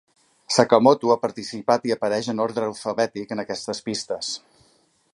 [0.53, 4.35] Sakamoto ha participat i apareix en ordre alfabètic en aquestes pistes.